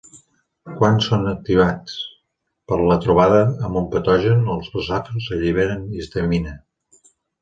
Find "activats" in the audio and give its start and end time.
1.31-1.97